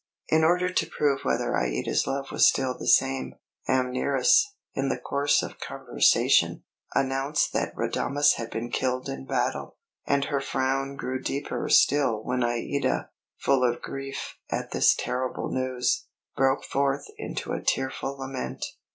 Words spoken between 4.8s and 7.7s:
the course of conversation, announced